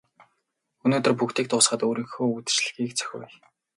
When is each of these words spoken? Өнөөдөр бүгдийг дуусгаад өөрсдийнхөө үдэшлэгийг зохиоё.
Өнөөдөр 0.85 1.13
бүгдийг 1.19 1.47
дуусгаад 1.49 1.85
өөрсдийнхөө 1.85 2.27
үдэшлэгийг 2.35 2.91
зохиоё. 2.99 3.25